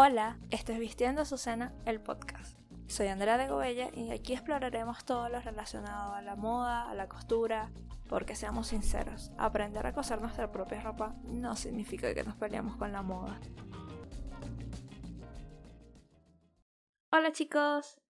[0.00, 2.56] Hola, esto es Vistiendo Azucena, el podcast.
[2.86, 7.08] Soy Andrea de Gobella y aquí exploraremos todo lo relacionado a la moda, a la
[7.08, 7.72] costura,
[8.08, 12.92] porque seamos sinceros, aprender a coser nuestra propia ropa no significa que nos peleamos con
[12.92, 13.40] la moda.
[17.10, 18.00] Hola chicos,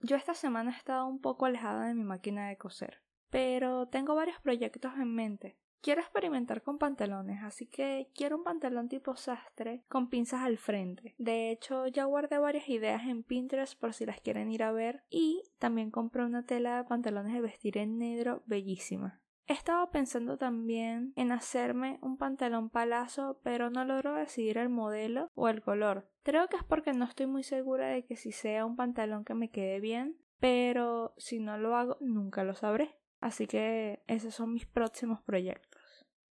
[0.00, 4.14] yo esta semana he estado un poco alejada de mi máquina de coser, pero tengo
[4.14, 5.58] varios proyectos en mente.
[5.80, 11.14] Quiero experimentar con pantalones, así que quiero un pantalón tipo sastre con pinzas al frente.
[11.18, 15.04] De hecho, ya guardé varias ideas en Pinterest por si las quieren ir a ver
[15.08, 19.20] y también compré una tela de pantalones de vestir en negro bellísima.
[19.46, 25.30] He estado pensando también en hacerme un pantalón palazo, pero no logro decidir el modelo
[25.34, 26.10] o el color.
[26.22, 29.32] Creo que es porque no estoy muy segura de que si sea un pantalón que
[29.32, 32.98] me quede bien, pero si no lo hago nunca lo sabré.
[33.20, 35.67] Así que esos son mis próximos proyectos.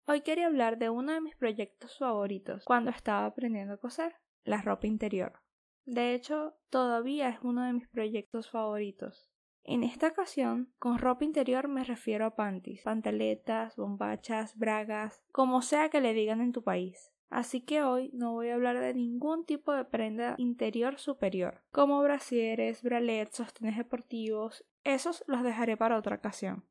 [0.09, 4.63] Hoy quería hablar de uno de mis proyectos favoritos cuando estaba aprendiendo a coser, la
[4.63, 5.41] ropa interior.
[5.85, 9.29] De hecho, todavía es uno de mis proyectos favoritos.
[9.65, 15.89] En esta ocasión, con ropa interior me refiero a panties, pantaletas, bombachas, bragas, como sea
[15.89, 17.13] que le digan en tu país.
[17.29, 22.01] Así que hoy no voy a hablar de ningún tipo de prenda interior superior, como
[22.01, 26.65] brasieres, bralets, sostenes deportivos, esos los dejaré para otra ocasión.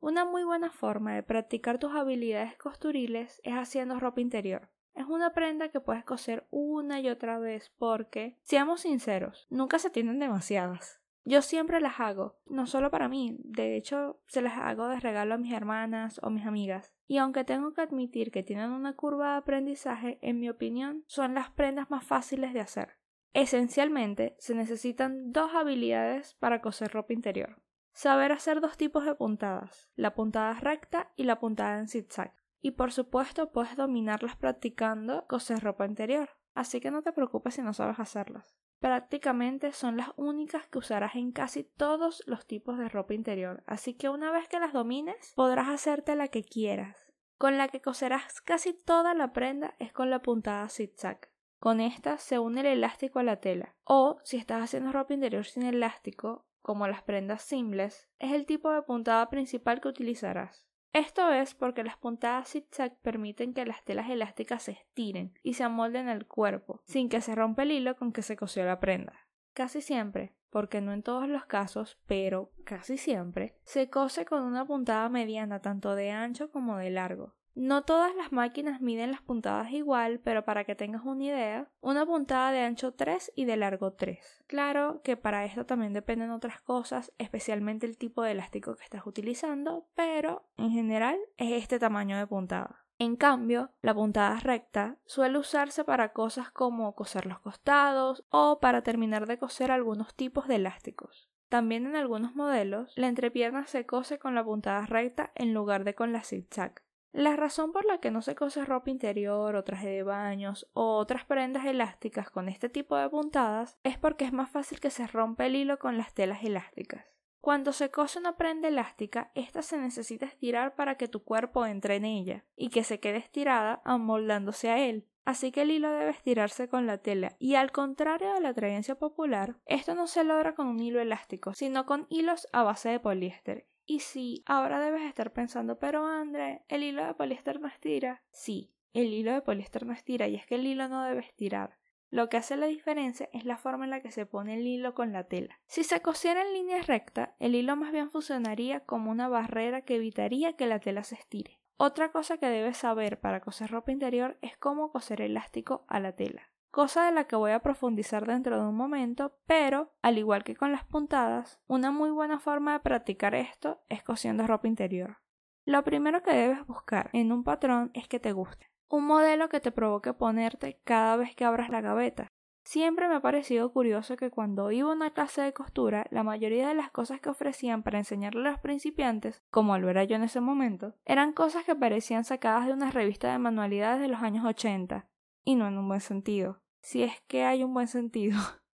[0.00, 4.70] Una muy buena forma de practicar tus habilidades costuriles es haciendo ropa interior.
[4.94, 9.90] Es una prenda que puedes coser una y otra vez porque, seamos sinceros, nunca se
[9.90, 11.00] tienen demasiadas.
[11.24, 15.34] Yo siempre las hago, no solo para mí, de hecho se las hago de regalo
[15.34, 16.94] a mis hermanas o mis amigas.
[17.06, 21.34] Y aunque tengo que admitir que tienen una curva de aprendizaje, en mi opinión son
[21.34, 22.96] las prendas más fáciles de hacer.
[23.34, 27.60] Esencialmente se necesitan dos habilidades para coser ropa interior.
[27.92, 32.34] Saber hacer dos tipos de puntadas, la puntada recta y la puntada en zigzag.
[32.60, 37.62] Y por supuesto puedes dominarlas practicando coser ropa interior, así que no te preocupes si
[37.62, 38.56] no sabes hacerlas.
[38.80, 43.94] Prácticamente son las únicas que usarás en casi todos los tipos de ropa interior, así
[43.94, 47.12] que una vez que las domines podrás hacerte la que quieras.
[47.38, 51.28] Con la que coserás casi toda la prenda es con la puntada zigzag.
[51.60, 53.74] Con esta se une el elástico a la tela.
[53.84, 58.70] O si estás haciendo ropa interior sin elástico, como las prendas simples, es el tipo
[58.70, 60.68] de puntada principal que utilizarás.
[60.92, 65.64] Esto es porque las puntadas zigzag permiten que las telas elásticas se estiren y se
[65.64, 69.14] amolden al cuerpo, sin que se rompa el hilo con que se cosió la prenda.
[69.54, 74.66] Casi siempre, porque no en todos los casos, pero casi siempre, se cose con una
[74.66, 77.34] puntada mediana tanto de ancho como de largo.
[77.60, 82.06] No todas las máquinas miden las puntadas igual, pero para que tengas una idea, una
[82.06, 84.44] puntada de ancho 3 y de largo 3.
[84.46, 89.04] Claro que para esto también dependen otras cosas, especialmente el tipo de elástico que estás
[89.08, 92.84] utilizando, pero en general es este tamaño de puntada.
[92.96, 98.82] En cambio, la puntada recta suele usarse para cosas como coser los costados o para
[98.82, 101.28] terminar de coser algunos tipos de elásticos.
[101.48, 105.96] También en algunos modelos, la entrepierna se cose con la puntada recta en lugar de
[105.96, 106.84] con la zigzag.
[107.12, 110.96] La razón por la que no se cose ropa interior o traje de baños o
[110.96, 115.06] otras prendas elásticas con este tipo de puntadas es porque es más fácil que se
[115.06, 117.06] rompa el hilo con las telas elásticas.
[117.40, 121.96] Cuando se cose una prenda elástica, esta se necesita estirar para que tu cuerpo entre
[121.96, 125.06] en ella y que se quede estirada amoldándose a él.
[125.24, 128.96] Así que el hilo debe estirarse con la tela y al contrario de la creencia
[128.96, 133.00] popular, esto no se logra con un hilo elástico, sino con hilos a base de
[133.00, 138.22] poliéster y sí, ahora debes estar pensando, pero André, ¿el hilo de poliéster no estira?
[138.30, 141.78] Sí, el hilo de poliéster no estira y es que el hilo no debe estirar.
[142.10, 144.94] Lo que hace la diferencia es la forma en la que se pone el hilo
[144.94, 145.58] con la tela.
[145.66, 149.96] Si se cosiera en línea recta, el hilo más bien funcionaría como una barrera que
[149.96, 151.58] evitaría que la tela se estire.
[151.78, 156.12] Otra cosa que debes saber para coser ropa interior es cómo coser elástico a la
[156.12, 160.44] tela cosa de la que voy a profundizar dentro de un momento, pero, al igual
[160.44, 165.18] que con las puntadas, una muy buena forma de practicar esto es cosiendo ropa interior.
[165.64, 169.60] Lo primero que debes buscar en un patrón es que te guste, un modelo que
[169.60, 172.28] te provoque ponerte cada vez que abras la gaveta.
[172.64, 176.68] Siempre me ha parecido curioso que cuando iba a una clase de costura, la mayoría
[176.68, 180.22] de las cosas que ofrecían para enseñarle a los principiantes, como lo era yo en
[180.22, 184.44] ese momento, eran cosas que parecían sacadas de una revista de manualidades de los años
[184.44, 185.06] 80,
[185.48, 188.38] y no en un buen sentido, si es que hay un buen sentido.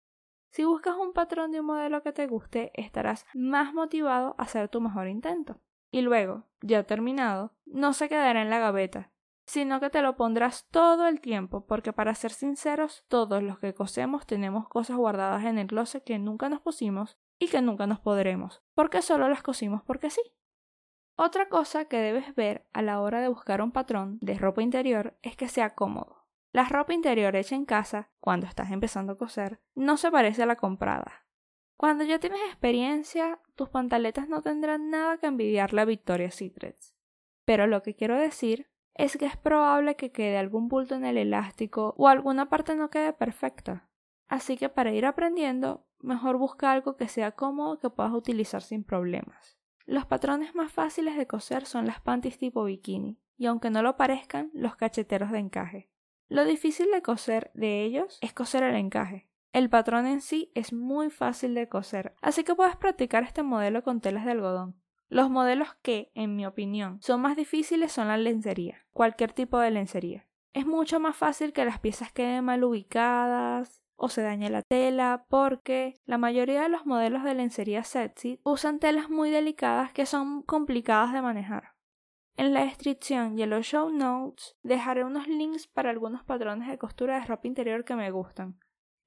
[0.54, 4.68] Si buscas un patrón de un modelo que te guste, estarás más motivado a hacer
[4.68, 5.62] tu mejor intento.
[5.92, 9.14] Y luego, ya terminado, no se quedará en la gaveta,
[9.46, 13.74] sino que te lo pondrás todo el tiempo, porque para ser sinceros, todos los que
[13.74, 18.02] cosemos tenemos cosas guardadas en el closet que nunca nos pusimos y que nunca nos
[18.02, 20.22] podremos, porque solo las cosimos porque sí.
[21.16, 25.18] Otra cosa que debes ver a la hora de buscar un patrón de ropa interior
[25.22, 26.21] es que sea cómodo.
[26.52, 30.46] La ropa interior hecha en casa, cuando estás empezando a coser, no se parece a
[30.46, 31.26] la comprada.
[31.78, 36.94] Cuando ya tienes experiencia, tus pantaletas no tendrán nada que envidiarle a Victoria's Secrets.
[37.46, 41.18] Pero lo que quiero decir es que es probable que quede algún bulto en el
[41.18, 43.90] elástico o alguna parte no quede perfecta.
[44.28, 48.84] Así que para ir aprendiendo, mejor busca algo que sea cómodo que puedas utilizar sin
[48.84, 49.58] problemas.
[49.86, 53.98] Los patrones más fáciles de coser son las panties tipo bikini, y aunque no lo
[53.98, 55.91] parezcan, los cacheteros de encaje.
[56.32, 59.28] Lo difícil de coser de ellos es coser el encaje.
[59.52, 63.84] El patrón en sí es muy fácil de coser, así que puedes practicar este modelo
[63.84, 64.82] con telas de algodón.
[65.10, 69.72] Los modelos que, en mi opinión, son más difíciles son la lencería, cualquier tipo de
[69.72, 70.26] lencería.
[70.54, 75.26] Es mucho más fácil que las piezas queden mal ubicadas o se dañe la tela
[75.28, 80.44] porque la mayoría de los modelos de lencería sexy usan telas muy delicadas que son
[80.44, 81.71] complicadas de manejar.
[82.38, 86.78] En la descripción y en los show notes dejaré unos links para algunos patrones de
[86.78, 88.60] costura de ropa interior que me gustan.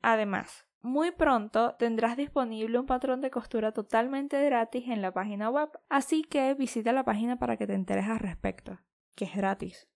[0.03, 5.71] Además, muy pronto tendrás disponible un patrón de costura totalmente gratis en la página web,
[5.89, 8.79] así que visita la página para que te enteres al respecto,
[9.15, 9.89] que es gratis.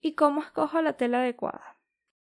[0.00, 1.76] ¿Y cómo escojo la tela adecuada?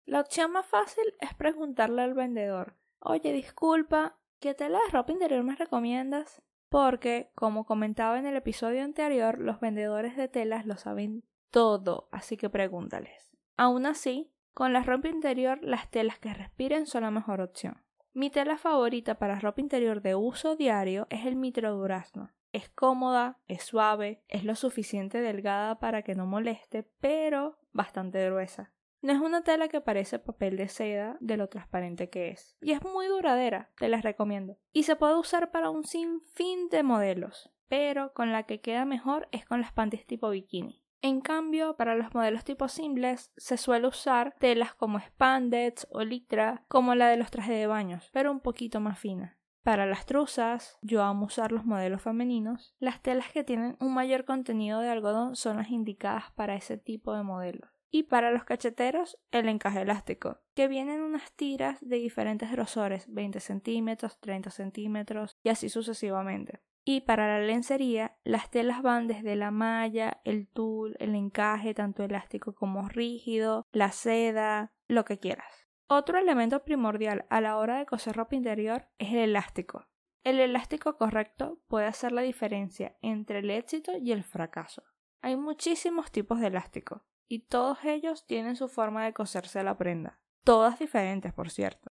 [0.06, 5.44] La opción más fácil es preguntarle al vendedor, oye, disculpa, ¿qué tela de ropa interior
[5.44, 6.42] me recomiendas?
[6.68, 12.36] Porque, como comentaba en el episodio anterior, los vendedores de telas lo saben todo, así
[12.36, 13.30] que pregúntales.
[13.56, 17.82] Aún así, con la ropa interior, las telas que respiren son la mejor opción.
[18.12, 22.30] Mi tela favorita para ropa interior de uso diario es el mitro durazno.
[22.52, 28.72] Es cómoda, es suave, es lo suficiente delgada para que no moleste, pero bastante gruesa.
[29.00, 32.56] No es una tela que parece papel de seda de lo transparente que es.
[32.60, 34.58] Y es muy duradera, te la recomiendo.
[34.72, 39.28] Y se puede usar para un sinfín de modelos, pero con la que queda mejor
[39.30, 40.82] es con las panties tipo bikini.
[41.00, 46.64] En cambio, para los modelos tipo simples se suele usar telas como spandex o litra,
[46.66, 49.38] como la de los trajes de baños, pero un poquito más fina.
[49.62, 52.74] Para las truzas, yo amo usar los modelos femeninos.
[52.80, 57.14] Las telas que tienen un mayor contenido de algodón son las indicadas para ese tipo
[57.14, 57.77] de modelos.
[57.90, 63.40] Y para los cacheteros, el encaje elástico, que vienen unas tiras de diferentes grosores, 20
[63.40, 66.60] centímetros, 30 centímetros y así sucesivamente.
[66.84, 72.02] Y para la lencería, las telas van desde la malla, el tul, el encaje, tanto
[72.02, 75.68] elástico como rígido, la seda, lo que quieras.
[75.86, 79.86] Otro elemento primordial a la hora de coser ropa interior es el elástico.
[80.24, 84.82] El elástico correcto puede hacer la diferencia entre el éxito y el fracaso.
[85.22, 90.20] Hay muchísimos tipos de elástico y todos ellos tienen su forma de coserse la prenda.
[90.44, 91.88] Todas diferentes, por cierto.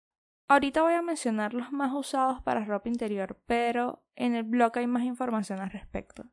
[0.47, 4.87] Ahorita voy a mencionar los más usados para ropa interior, pero en el blog hay
[4.87, 6.23] más información al respecto.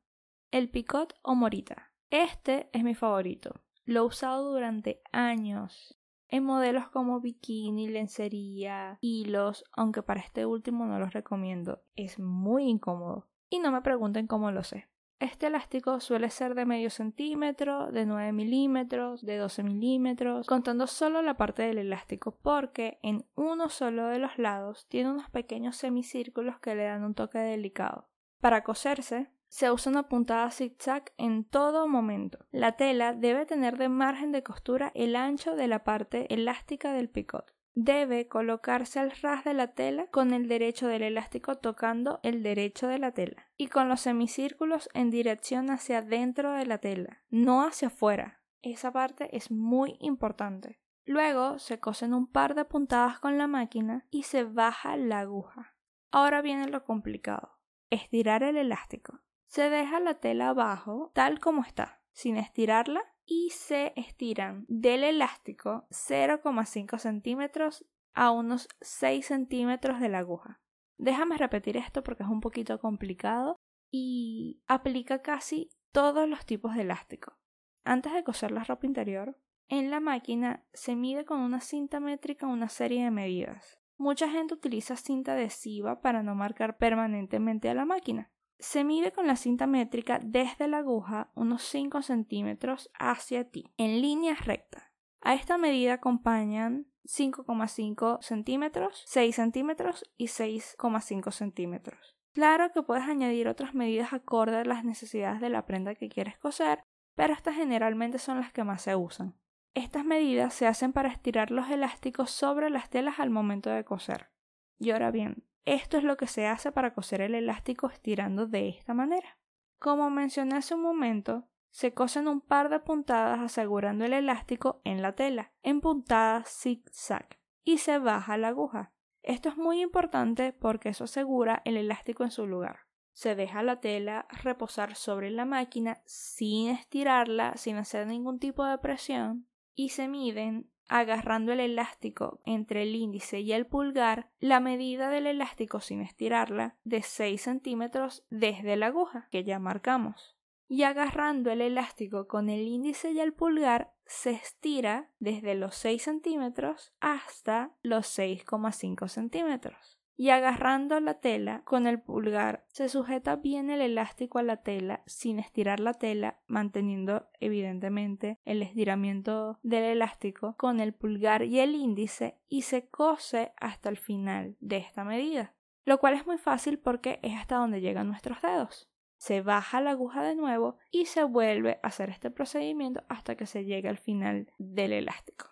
[0.51, 1.93] El picot o morita.
[2.11, 3.63] Este es mi favorito.
[3.85, 10.87] Lo he usado durante años en modelos como bikini, lencería, hilos, aunque para este último
[10.87, 11.83] no los recomiendo.
[11.95, 13.29] Es muy incómodo.
[13.51, 14.89] Y no me pregunten cómo lo sé.
[15.23, 21.23] Este elástico suele ser de medio centímetro, de 9 milímetros, de 12 milímetros, contando solo
[21.23, 26.59] la parte del elástico, porque en uno solo de los lados tiene unos pequeños semicírculos
[26.59, 28.09] que le dan un toque delicado.
[28.41, 32.45] Para coserse, se usa una puntada zigzag en todo momento.
[32.51, 37.09] La tela debe tener de margen de costura el ancho de la parte elástica del
[37.09, 42.43] picot debe colocarse al ras de la tela con el derecho del elástico tocando el
[42.43, 47.23] derecho de la tela y con los semicírculos en dirección hacia dentro de la tela,
[47.31, 48.41] no hacia afuera.
[48.61, 50.81] Esa parte es muy importante.
[51.05, 55.75] Luego se cosen un par de puntadas con la máquina y se baja la aguja.
[56.13, 57.59] Ahora viene lo complicado.
[57.91, 59.21] Estirar el elástico.
[59.47, 65.87] Se deja la tela abajo tal como está, sin estirarla y se estiran del elástico
[65.91, 70.61] 0,5 centímetros a unos 6 centímetros de la aguja.
[70.99, 73.57] Déjame repetir esto porque es un poquito complicado
[73.91, 77.39] y aplica casi todos los tipos de elástico.
[77.85, 79.37] Antes de coser la ropa interior,
[79.69, 83.79] en la máquina se mide con una cinta métrica una serie de medidas.
[83.97, 88.31] Mucha gente utiliza cinta adhesiva para no marcar permanentemente a la máquina.
[88.63, 94.01] Se mide con la cinta métrica desde la aguja unos 5 centímetros hacia ti, en
[94.01, 94.93] línea recta.
[95.21, 102.17] A esta medida acompañan 5,5 centímetros, 6 centímetros y 6,5 centímetros.
[102.35, 106.39] Claro que puedes añadir otras medidas acorde a las necesidades de la prenda que quieres
[106.39, 106.85] coser,
[107.17, 109.35] pero estas generalmente son las que más se usan.
[109.75, 114.31] Estas medidas se hacen para estirar los elásticos sobre las telas al momento de coser.
[114.79, 118.69] Y ahora bien, esto es lo que se hace para coser el elástico estirando de
[118.69, 119.39] esta manera.
[119.79, 125.01] Como mencioné hace un momento, Se cosen un par de puntadas asegurando el elástico en
[125.01, 128.93] la tela, en puntadas zig-zag, y se baja la aguja.
[129.23, 132.81] Esto es muy importante porque eso asegura el elástico en su lugar.
[133.13, 138.77] Se deja la tela reposar sobre la máquina sin estirarla, sin hacer ningún tipo de
[138.77, 145.09] presión, y se miden agarrando el elástico entre el índice y el pulgar la medida
[145.09, 150.37] del elástico sin estirarla de 6 centímetros desde la aguja que ya marcamos
[150.73, 156.03] y agarrando el elástico con el índice y el pulgar se estira desde los 6
[156.03, 159.99] centímetros hasta los 6,5 centímetros.
[160.17, 165.03] Y agarrando la tela con el pulgar se sujeta bien el elástico a la tela
[165.07, 171.75] sin estirar la tela, manteniendo evidentemente el estiramiento del elástico con el pulgar y el
[171.75, 175.55] índice y se cose hasta el final de esta medida.
[175.85, 178.93] Lo cual es muy fácil porque es hasta donde llegan nuestros dedos
[179.23, 183.47] se baja la aguja de nuevo y se vuelve a hacer este procedimiento hasta que
[183.47, 185.52] se llegue al final del elástico.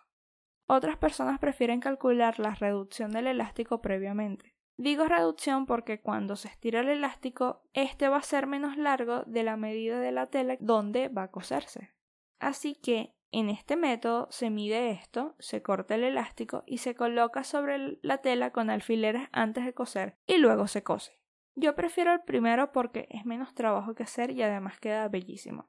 [0.72, 4.54] Otras personas prefieren calcular la reducción del elástico previamente.
[4.76, 9.42] Digo reducción porque cuando se estira el elástico, este va a ser menos largo de
[9.42, 11.90] la medida de la tela donde va a coserse.
[12.38, 17.42] Así que en este método se mide esto, se corta el elástico y se coloca
[17.42, 21.18] sobre la tela con alfileres antes de coser y luego se cose.
[21.56, 25.68] Yo prefiero el primero porque es menos trabajo que hacer y además queda bellísimo.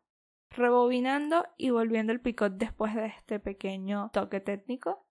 [0.52, 5.06] Rebobinando y volviendo el picot después de este pequeño toque técnico,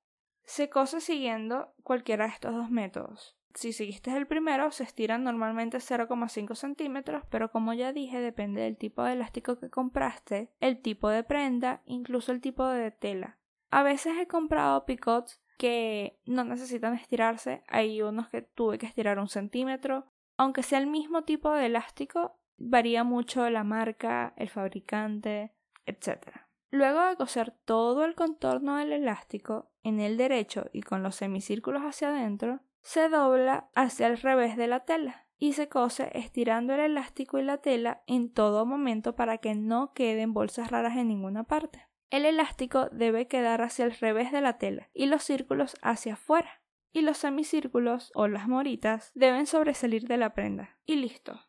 [0.45, 3.37] se cose siguiendo cualquiera de estos dos métodos.
[3.55, 8.77] Si seguiste el primero, se estiran normalmente 0,5 centímetros, pero como ya dije, depende del
[8.77, 13.39] tipo de elástico que compraste, el tipo de prenda, incluso el tipo de tela.
[13.71, 19.19] A veces he comprado picots que no necesitan estirarse, hay unos que tuve que estirar
[19.19, 20.07] un centímetro,
[20.37, 25.53] aunque sea el mismo tipo de elástico, varía mucho la marca, el fabricante,
[25.87, 26.29] etc.
[26.71, 31.83] Luego de coser todo el contorno del elástico en el derecho y con los semicírculos
[31.83, 36.81] hacia adentro, se dobla hacia el revés de la tela y se cose estirando el
[36.81, 41.45] elástico y la tela en todo momento para que no queden bolsas raras en ninguna
[41.45, 41.89] parte.
[42.11, 46.63] El elástico debe quedar hacia el revés de la tela y los círculos hacia afuera
[46.93, 50.79] y los semicírculos o las moritas deben sobresalir de la prenda.
[50.85, 51.41] Y listo.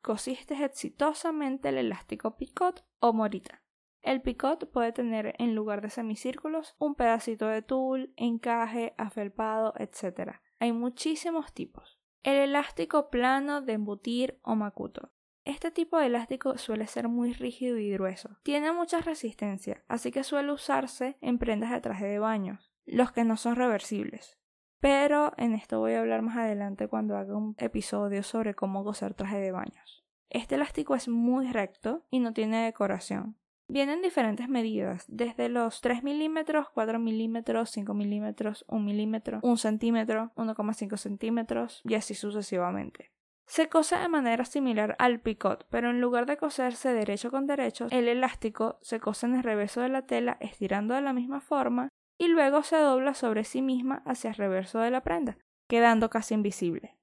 [0.00, 3.62] Cosiste exitosamente el elástico picot o morita.
[4.00, 10.36] El picot puede tener en lugar de semicírculos un pedacito de tul, encaje, afelpado, etc.
[10.60, 11.98] Hay muchísimos tipos.
[12.22, 15.12] El elástico plano de embutir o macuto.
[15.44, 18.38] Este tipo de elástico suele ser muy rígido y grueso.
[18.42, 23.24] Tiene mucha resistencia, así que suele usarse en prendas de traje de baño, los que
[23.24, 24.37] no son reversibles.
[24.80, 29.14] Pero en esto voy a hablar más adelante cuando haga un episodio sobre cómo gozar
[29.14, 30.04] traje de baños.
[30.30, 33.36] Este elástico es muy recto y no tiene decoración.
[33.70, 40.32] Vienen diferentes medidas, desde los 3 milímetros, 4 milímetros, 5 milímetros, 1 milímetro, 1 centímetro,
[40.36, 43.12] 1,5 centímetros y así sucesivamente.
[43.46, 47.88] Se cose de manera similar al picot, pero en lugar de coserse derecho con derecho,
[47.90, 51.88] el elástico se cose en el reverso de la tela estirando de la misma forma
[52.18, 56.34] y luego se dobla sobre sí misma hacia el reverso de la prenda, quedando casi
[56.34, 56.96] invisible.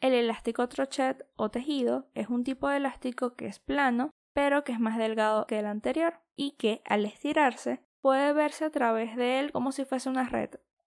[0.00, 4.72] El elástico trochet o tejido es un tipo de elástico que es plano, pero que
[4.72, 9.40] es más delgado que el anterior y que, al estirarse, puede verse a través de
[9.40, 10.50] él como si fuese una red.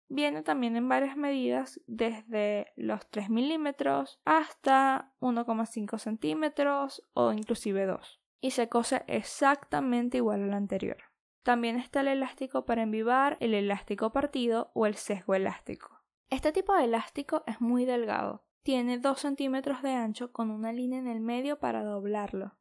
[0.08, 8.20] Viene también en varias medidas, desde los 3 milímetros hasta 1,5 centímetros o inclusive 2,
[8.40, 11.13] y se cose exactamente igual al anterior.
[11.44, 16.00] También está el elástico para envivar, el elástico partido o el sesgo elástico.
[16.30, 20.98] Este tipo de elástico es muy delgado, tiene 2 centímetros de ancho con una línea
[20.98, 22.56] en el medio para doblarlo.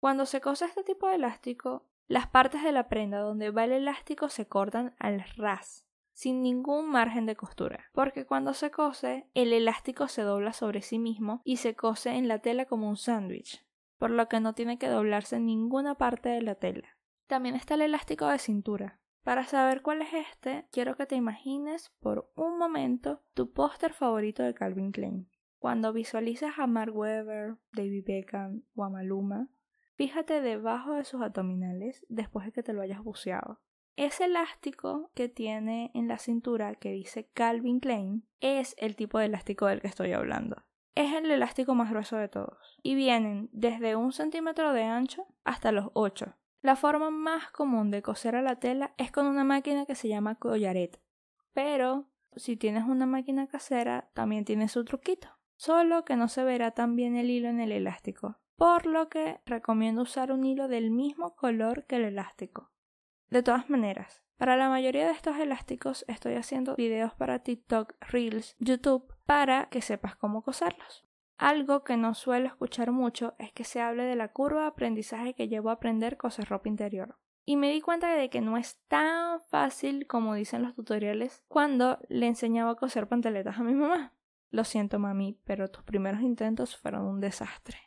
[0.00, 3.72] Cuando se cose este tipo de elástico, las partes de la prenda donde va el
[3.72, 9.52] elástico se cortan al ras, sin ningún margen de costura, porque cuando se cose, el
[9.52, 13.66] elástico se dobla sobre sí mismo y se cose en la tela como un sándwich,
[13.98, 16.93] por lo que no tiene que doblarse ninguna parte de la tela.
[17.26, 19.00] También está el elástico de cintura.
[19.22, 24.42] Para saber cuál es este, quiero que te imagines por un momento tu póster favorito
[24.42, 25.30] de Calvin Klein.
[25.58, 29.48] Cuando visualizas a Mark Webber, David Beckham o a Maluma,
[29.94, 33.62] fíjate debajo de sus abdominales después de que te lo hayas buceado.
[33.96, 39.26] Ese elástico que tiene en la cintura que dice Calvin Klein es el tipo de
[39.26, 40.64] elástico del que estoy hablando.
[40.94, 45.72] Es el elástico más grueso de todos y vienen desde un centímetro de ancho hasta
[45.72, 49.84] los 8 la forma más común de coser a la tela es con una máquina
[49.84, 50.98] que se llama collaret.
[51.52, 52.06] Pero
[52.36, 55.28] si tienes una máquina casera, también tiene su truquito.
[55.56, 58.38] Solo que no se verá tan bien el hilo en el elástico.
[58.56, 62.70] por lo que recomiendo usar un hilo del mismo color que el elástico.
[63.28, 68.56] De todas maneras, para la mayoría de estos elásticos estoy haciendo videos para TikTok, Reels,
[68.58, 71.04] YouTube para que sepas cómo coserlos.
[71.36, 75.34] Algo que no suelo escuchar mucho es que se hable de la curva de aprendizaje
[75.34, 77.16] que llevo a aprender coser ropa interior.
[77.44, 81.98] Y me di cuenta de que no es tan fácil como dicen los tutoriales cuando
[82.08, 84.14] le enseñaba a coser pantaletas a mi mamá.
[84.50, 87.78] Lo siento, mami, pero tus primeros intentos fueron un desastre.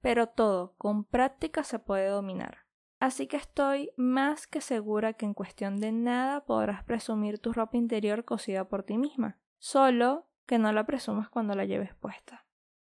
[0.00, 2.66] Pero todo, con práctica se puede dominar.
[3.00, 7.76] Así que estoy más que segura que en cuestión de nada podrás presumir tu ropa
[7.76, 12.47] interior cosida por ti misma, solo que no la presumas cuando la lleves puesta.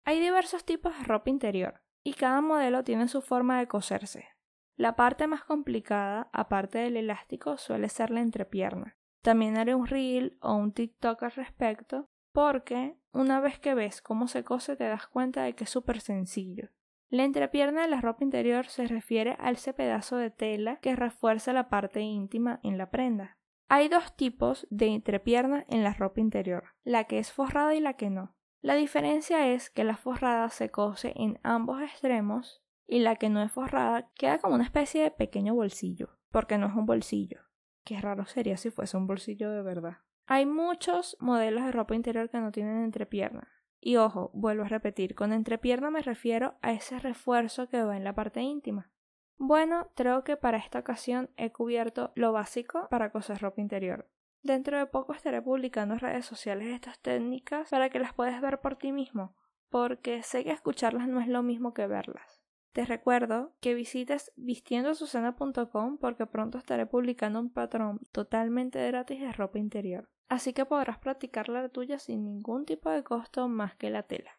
[0.09, 4.29] Hay diversos tipos de ropa interior, y cada modelo tiene su forma de coserse.
[4.77, 8.97] La parte más complicada, aparte del elástico, suele ser la entrepierna.
[9.23, 14.29] También haré un reel o un TikTok al respecto, porque una vez que ves cómo
[14.29, 16.69] se cose te das cuenta de que es súper sencillo.
[17.09, 21.53] La entrepierna de la ropa interior se refiere a ese pedazo de tela que refuerza
[21.53, 23.39] la parte íntima en la prenda.
[23.69, 27.95] Hay dos tipos de entrepierna en la ropa interior, la que es forrada y la
[27.95, 28.36] que no.
[28.67, 33.41] La diferencia es que la forrada se cose en ambos extremos y la que no
[33.41, 37.43] es forrada queda como una especie de pequeño bolsillo, porque no es un bolsillo.
[37.85, 39.99] Qué raro sería si fuese un bolsillo de verdad.
[40.27, 43.47] Hay muchos modelos de ropa interior que no tienen entrepierna.
[43.81, 48.03] Y ojo, vuelvo a repetir, con entrepierna me refiero a ese refuerzo que va en
[48.03, 48.91] la parte íntima.
[49.37, 54.09] Bueno, creo que para esta ocasión he cubierto lo básico para coser ropa interior.
[54.47, 58.61] Dentro de poco estaré publicando en redes sociales estas técnicas para que las puedas ver
[58.61, 59.35] por ti mismo,
[59.71, 62.45] porque sé que escucharlas no es lo mismo que verlas.
[62.71, 69.59] Te recuerdo que visites vistiendosusana.com porque pronto estaré publicando un patrón totalmente gratis de ropa
[69.59, 70.09] interior.
[70.29, 74.39] Así que podrás practicar la tuya sin ningún tipo de costo más que la tela.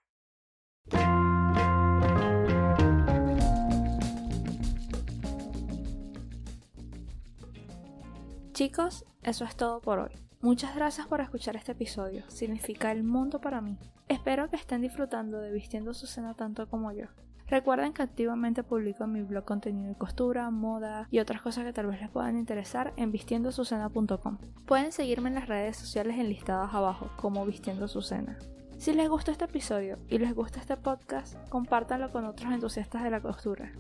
[8.58, 10.10] Chicos, eso es todo por hoy.
[10.42, 13.78] Muchas gracias por escuchar este episodio, significa el mundo para mí.
[14.08, 17.06] Espero que estén disfrutando de Vistiendo su cena tanto como yo.
[17.46, 21.74] Recuerden que activamente publico en mi blog contenido de costura, moda y otras cosas que
[21.74, 24.40] tal vez les puedan interesar en vistiendosucena.com.
[24.66, 28.40] Pueden seguirme en las redes sociales enlistadas abajo como Vistiendo su cena.
[28.80, 33.12] Si les gustó este episodio y les gusta este podcast, compártanlo con otros entusiastas de
[33.12, 33.72] la costura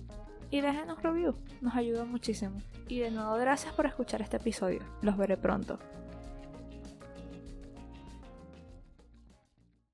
[0.49, 2.61] y déjenos review, nos ayuda muchísimo.
[2.87, 5.79] Y de nuevo gracias por escuchar este episodio, los veré pronto.